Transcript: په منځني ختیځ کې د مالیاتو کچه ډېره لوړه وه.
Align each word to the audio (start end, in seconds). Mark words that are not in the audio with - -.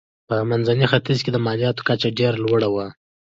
په 0.27 0.35
منځني 0.49 0.85
ختیځ 0.91 1.19
کې 1.23 1.31
د 1.33 1.37
مالیاتو 1.45 1.81
کچه 1.87 2.09
ډېره 2.19 2.37
لوړه 2.45 2.67
وه. 2.73 2.87